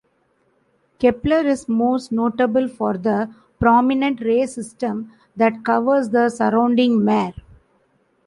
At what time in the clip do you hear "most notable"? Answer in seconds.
1.69-2.67